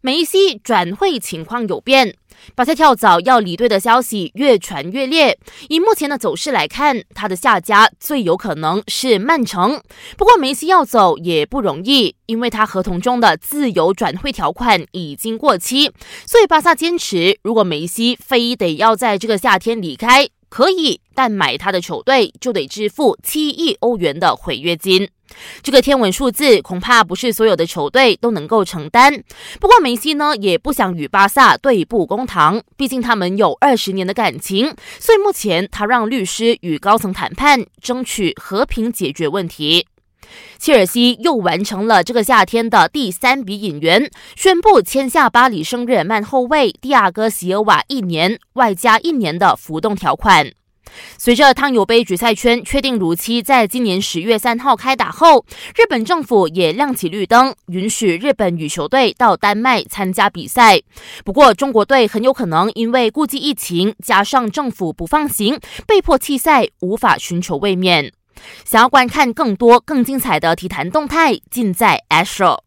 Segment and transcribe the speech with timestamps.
[0.00, 2.14] 梅西转会情况有变，
[2.54, 5.36] 巴塞跳蚤要离队的消息越传越烈。
[5.68, 9.82] 以目前的走势来看，他的下家最有可能是曼城。
[10.16, 15.90] 不过梅西要走也不容易，因为他合同中的自由转会条款已经过期。
[16.24, 25.08] 所以巴萨坚持，如果梅西非得要在这个夏天离开，可以，但买他的球队就得支付七亿欧元的违约金。
[25.62, 29.22] 这个天文数字恐怕不是所有的球队都能够承担。
[29.60, 39.86] 不过梅西呢，也不想与巴萨对簿公堂，毕竟他们有二十年的感情，所以目前他让律师与高层谈判，争取和平解决问题。
[40.58, 50.52] 切尔西又完成了这个夏天的第三笔引援，宣布签下巴黎圣日耳曼后卫蒂亚戈·席尔瓦一年，外加一年的浮动条款。
[51.18, 55.44] 随着汤尤杯决赛圈确定如期在今年十月三号开打后，
[55.76, 60.80] 日本政府也亮起绿灯，允许日本羽球队到丹麦参加比赛。
[61.26, 68.10] 不过，中国队很有可能因为顾忌疫情，加上政府不放行，被迫弃赛，无法寻求卫冕。
[68.64, 72.58] 想要观看更多更精彩的体坛动态，尽在 Astro。